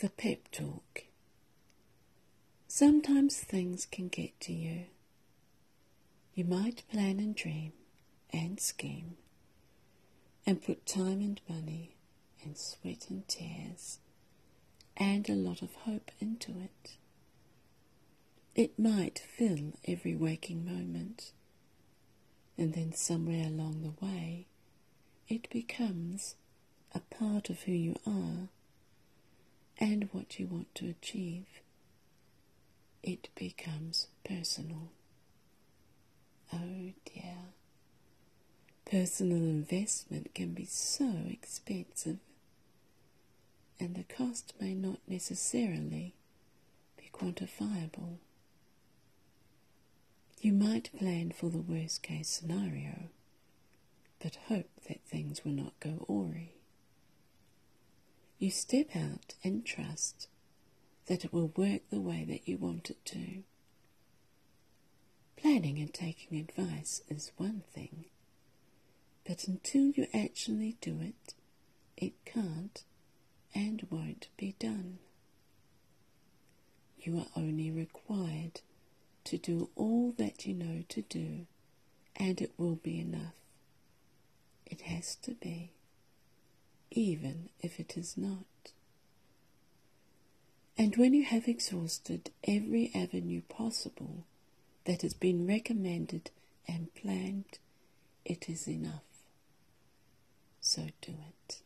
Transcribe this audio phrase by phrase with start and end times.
[0.00, 1.04] The pep talk.
[2.66, 4.86] Sometimes things can get to you.
[6.32, 7.74] You might plan and dream
[8.32, 9.18] and scheme
[10.46, 11.96] and put time and money
[12.42, 13.98] and sweat and tears
[14.96, 16.96] and a lot of hope into it.
[18.54, 21.32] It might fill every waking moment,
[22.56, 24.46] and then somewhere along the way,
[25.28, 26.36] it becomes
[26.94, 28.48] a part of who you are
[29.80, 31.46] and what you want to achieve,
[33.02, 34.90] it becomes personal.
[36.52, 37.36] Oh dear.
[38.84, 42.18] Personal investment can be so expensive,
[43.78, 46.14] and the cost may not necessarily
[46.96, 48.18] be quantifiable.
[50.40, 53.10] You might plan for the worst case scenario,
[54.18, 56.48] but hope that things will not go awry.
[58.40, 60.26] You step out and trust
[61.08, 63.42] that it will work the way that you want it to.
[65.36, 68.06] Planning and taking advice is one thing,
[69.26, 71.34] but until you actually do it,
[71.98, 72.82] it can't
[73.54, 75.00] and won't be done.
[76.98, 78.62] You are only required
[79.24, 81.46] to do all that you know to do,
[82.16, 83.34] and it will be enough.
[84.64, 85.72] It has to be
[86.90, 88.44] even if it is not.
[90.76, 94.24] And when you have exhausted every avenue possible
[94.84, 96.30] that has been recommended
[96.66, 97.58] and planned,
[98.24, 99.02] it is enough.
[100.60, 101.60] So do it.